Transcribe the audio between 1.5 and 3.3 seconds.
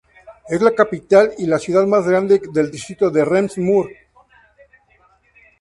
ciudad más grande del Distrito de